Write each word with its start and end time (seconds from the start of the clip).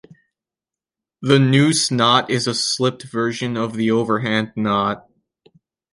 The 1.21 1.37
noose 1.37 1.91
knot 1.91 2.31
is 2.31 2.47
a 2.47 2.55
slipped 2.55 3.03
version 3.03 3.55
of 3.55 3.73
the 3.75 3.91
overhand 3.91 4.51
knot. 4.55 5.07